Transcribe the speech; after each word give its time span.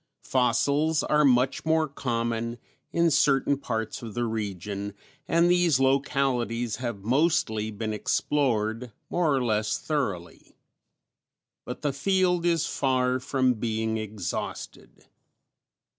Fossils 0.23 1.03
are 1.03 1.23
much 1.23 1.63
more 1.63 1.87
common 1.87 2.57
in 2.91 3.11
certain 3.11 3.55
parts 3.55 4.01
of 4.01 4.15
the 4.15 4.23
region, 4.25 4.95
and 5.27 5.47
these 5.47 5.79
localities 5.79 6.77
have 6.77 7.03
mostly 7.03 7.69
been 7.69 7.93
explored 7.93 8.91
more 9.11 9.31
or 9.35 9.43
less 9.45 9.77
thoroughly. 9.77 10.55
But 11.65 11.83
the 11.83 11.93
field 11.93 12.47
is 12.47 12.65
far 12.65 13.19
from 13.19 13.53
being 13.53 13.99
exhausted. 13.99 15.05